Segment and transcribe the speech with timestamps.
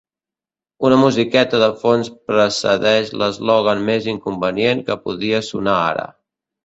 [0.87, 6.09] Una musiqueta de fons precedeix l'eslògan més inconvenient que podria sonar ara.